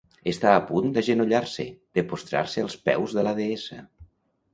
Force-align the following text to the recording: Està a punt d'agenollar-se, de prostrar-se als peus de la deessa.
Està 0.29 0.51
a 0.59 0.61
punt 0.69 0.87
d'agenollar-se, 0.95 1.65
de 1.99 2.05
prostrar-se 2.13 2.63
als 2.65 2.79
peus 2.89 3.15
de 3.19 3.27
la 3.29 3.35
deessa. 3.41 3.79